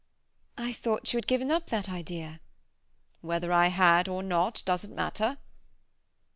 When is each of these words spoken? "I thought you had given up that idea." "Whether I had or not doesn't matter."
"I 0.57 0.73
thought 0.73 1.13
you 1.13 1.17
had 1.17 1.27
given 1.27 1.51
up 1.51 1.67
that 1.67 1.87
idea." 1.87 2.39
"Whether 3.21 3.53
I 3.53 3.67
had 3.67 4.07
or 4.07 4.23
not 4.23 4.63
doesn't 4.65 4.95
matter." 4.95 5.37